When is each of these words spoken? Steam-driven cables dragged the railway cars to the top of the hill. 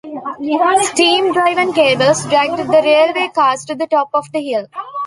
Steam-driven 0.87 1.73
cables 1.73 2.25
dragged 2.25 2.57
the 2.57 2.81
railway 2.83 3.27
cars 3.35 3.63
to 3.65 3.75
the 3.75 3.85
top 3.85 4.09
of 4.15 4.25
the 4.31 4.39
hill. 4.41 4.65